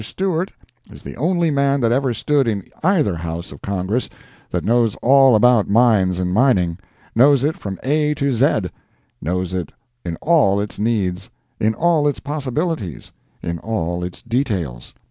[0.03, 0.51] Stewart
[0.89, 4.09] is the only man that ever stood in either house of Congress
[4.49, 9.71] that knows all about mines and mining—knows it from A to Zed—knows it
[10.03, 11.29] in all its needs,
[11.59, 13.11] in all its possibilities,
[13.43, 14.95] in all its details.